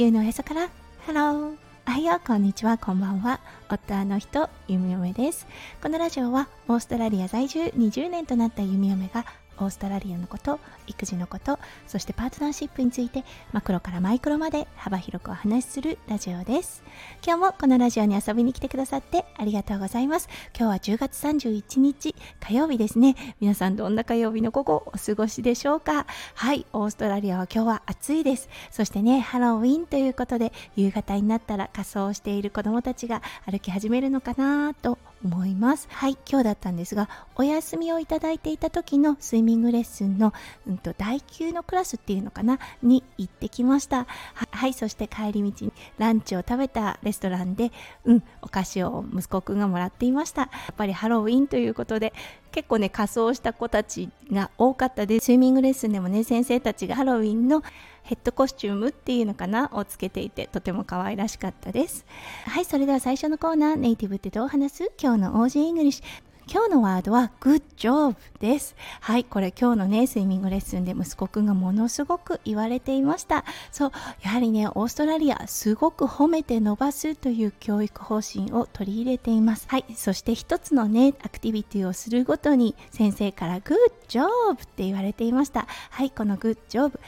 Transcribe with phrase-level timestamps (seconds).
[0.00, 0.70] 地球のおへそから。
[1.04, 2.26] ハローおはよう。
[2.26, 2.78] こんにちは。
[2.78, 3.38] こんばんは。
[3.68, 5.46] 夫の人ゆみおめです。
[5.82, 9.26] このラジオはオーストラリア在住20年となったゆみおめが
[9.60, 16.82] オーストラリアのこと育児のことそしてパートナーシップについてマクロからマイクロまで幅広くお話しするラジオです。
[17.24, 20.28] 今日もこのラジオに遊びに来てくださってありがとうございます。
[20.58, 23.16] 今日は10月31日火曜日ですね。
[23.40, 26.06] 皆さんどんな火曜日の午後お過ごしでしょうか。
[26.34, 28.48] はいオーストラリアは今日は暑いです。
[28.70, 35.88] そしてねハロウィンということで夕方になったら仮装している子どもたちが歩き始めるのかなと思います。
[35.90, 40.32] はい今日だったんですがお休みをいただいていた時のスイミングレッスンの、
[40.66, 44.06] うんと、第9のクラスっていうのかなに行ってきました。
[44.50, 47.72] はいそして帰り道にランチを食べたレストランで
[48.04, 50.42] うんお菓子を息子くんがもらっていました。
[50.42, 52.12] やっぱりハロウィンということで
[52.52, 55.26] 結構ね仮装した子たちが多かったです。
[55.26, 57.62] スイミングレッスンでもね先生たちがハロウィンの
[58.02, 62.04] ヘッドコスチュームっていうのかなをつけていてとても可愛らしかったです。
[62.46, 64.92] はいそれでは最初のコーナーネイティブってどう話す？
[65.00, 66.29] 今日の Aussie English。
[66.52, 68.74] 今日のワードは Good job です。
[69.00, 73.44] はい、これ今日のね、スイミングレッスンで息子くんがものすごく言われていました。
[73.70, 73.92] そう、
[74.22, 79.68] やはりね、オーストラリア、すごく褒めて伸ばすという教育方針を取り入れています。
[79.68, 83.76] はい、そして一つのね、アクティビティをするごとに先生から Good
[84.08, 85.68] job って言われていました。
[85.90, 86.98] はい、この Good job。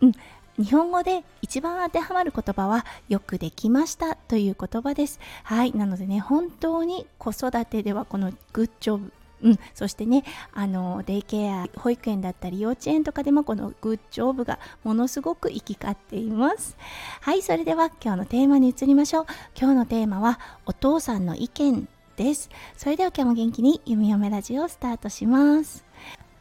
[0.00, 0.12] うん、
[0.58, 5.20] 日本語で一番当てはまる言葉はよくできましたという言葉です。
[5.44, 5.72] はい。
[5.72, 9.12] なのでね、本当に子育てではこのグッジョブ。
[9.42, 16.76] うん、そしてねあのデイケア保育園だったり幼稚園とかでもこのグッジョブがものすごく行き交っています。
[17.20, 17.42] はい。
[17.42, 19.26] それでは今日のテーマに移りましょう。
[19.58, 22.50] 今日のテーマはお父さんの意見です。
[22.76, 25.85] それでは今日も元気に弓嫁ラジオをスタートします。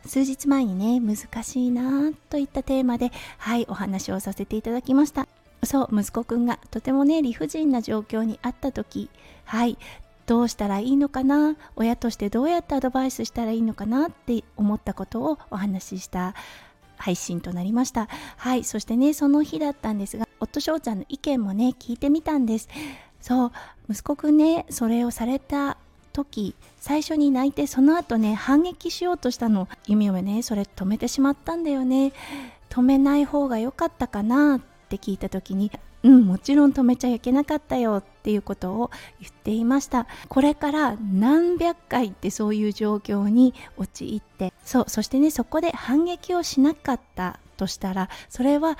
[0.05, 5.27] 数日前にね難しいなといったテーマではいお話をさせていただきました。
[5.63, 9.09] そう息子くんがとてもね理不尽な状況にあった時
[9.45, 9.77] はい
[10.27, 11.55] どうしたらいいのかな？
[11.75, 16.35] 親としてどうやってアドバイスしたらいいのかなって思ったことをお話しした
[16.97, 18.07] 配信となりました。
[18.37, 22.69] はいそしてねその日だったんですが夫翔ちゃんの意見もね聞いてみたんです。
[23.21, 23.51] そう
[23.89, 25.77] 息子くんねそれをされた
[26.15, 29.67] 時最初に泣いてその後ね反撃しようとしたの。
[29.85, 32.13] 弓嫁ねそれ止めてしまったんだよね。
[32.69, 35.71] 止めない方が良かったかなって聞いた時に
[36.03, 40.07] うんもちろん止めちゃいけなかったよっていうことを言っていました。
[40.29, 48.77] これから何百回ってそういう状況に陥ってそうそしてねそこで反撃をしなかったとしたらそれは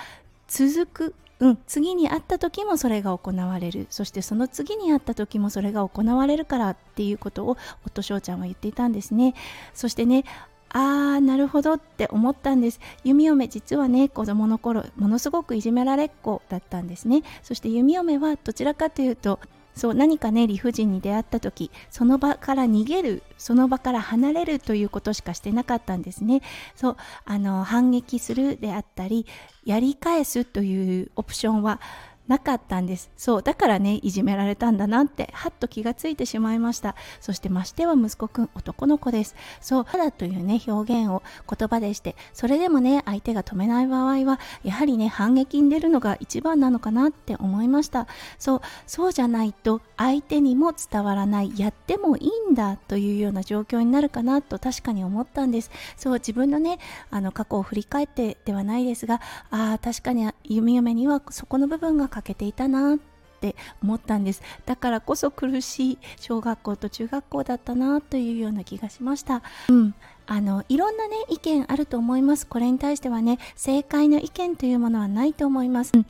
[0.47, 3.88] 続くうん、次に会った時もそれが行われる。
[3.90, 9.34] そしてその次に会った時もそれが行われるからっていうことを夫翔ちゃんは言っていたんですね。
[9.74, 10.24] そしてね
[10.69, 12.79] あーなるほどって思ったんです。
[13.03, 17.24] 弓嫁実はね子供の頃ものすごくいじめられっ子だったんですね。
[17.44, 19.40] そして弓嫁はどちらかというと
[19.75, 26.41] そう何かね理不尽に出会った時その場から逃げるその場から離れるということしかしてなかったんですね。
[26.75, 29.25] そうあの反撃するであったり
[29.66, 31.81] やり返すというオプションは
[32.28, 33.12] なかったんです。
[33.18, 36.96] そうだからねいじめられたんだなってはっと気がついてしまいました。
[37.19, 39.36] そしてましては息子くん男の子です。
[39.62, 48.08] そうただというね表現を言葉でしてそれでもね相手が止めない場合はやはりね反撃に出るのが一番なのかなって思いました。
[48.40, 55.69] そうそうじゃないと相手にも伝わらないやってもいいんだというような状況になるかなと確かに思ったんです。
[55.96, 56.80] そう自分のね
[57.12, 59.22] あの過去を振り返ってではないですが
[59.52, 62.97] ああ確かに弓嫁にはそこの部分が欠けていたなっ
[63.41, 64.41] て思ったんです。
[64.65, 69.41] だからこそ苦しい小学校と中学校だったなというような気がしました。
[69.69, 69.93] うん。
[70.27, 72.47] あのいろんなね意見あると思います。
[72.47, 76.05] これに対してはね正解の意見というものはないと思います、うん。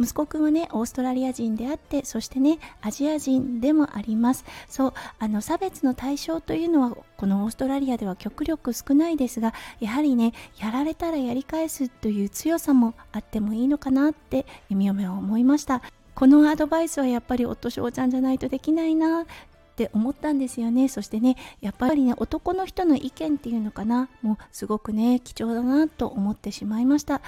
[0.00, 4.44] 息子くんはねオーストラリア人であってそしてねアジア人でもあります。
[4.68, 15.82] そうあの差別の対象というのはこのオーストラリアでは極力少ないですがやはりねやられたらやり返すという強さもあってもいいのかなって弓嫁は思いました。
[16.14, 19.26] このアドバイスはやっぱり夫翔ちゃんじゃないとできないなっ
[19.76, 20.88] て思ったんですよね。
[20.88, 27.20] そしてねやっぱりね男の人の意見っていうのかなもうすごくね貴重だなと思ってしまいました。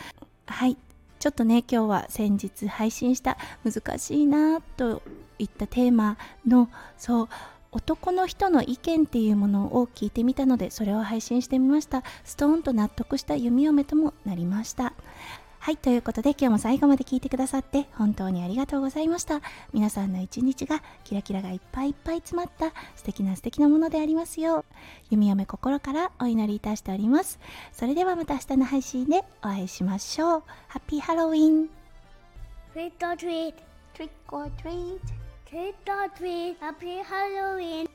[0.46, 0.76] はい。
[1.22, 5.02] ちょっとね今日は先日配信した難しいなと
[5.38, 7.28] いったテーマのそう
[7.70, 12.02] 男の人の意見っていうものを聞いてみたのでそれを配信してみました。
[12.24, 14.94] ストーンと納得した弓嫁ともなりました。
[15.62, 19.40] はい、ということで今日も最後まで聞いてくださって本当にありがとうございました。
[19.72, 24.64] 皆さんの一日がキラキラがいっぱいいっぱい詰まった素敵な素敵なものでありますよう、
[25.10, 27.38] 弓嫁心からお祈りいたしております。
[27.72, 30.42] それではまた明日の配信でお会いしましょう。
[30.66, 31.68] ハッピーハロウィン
[32.74, 33.54] Trick or treat.
[33.94, 34.98] Trick or treat
[35.48, 36.56] Trick or treat.
[36.58, 37.88] Happy Halloween.